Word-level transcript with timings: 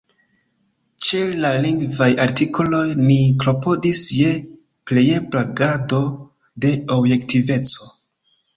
Ĉe 1.07 1.19
la 1.43 1.51
lingvaj 1.65 2.07
artikoloj 2.25 2.79
ni 3.03 3.19
klopodis 3.45 4.03
je 4.23 4.33
plejebla 4.93 5.47
grado 5.63 6.03
de 6.67 6.75
objektiveco. 6.99 7.95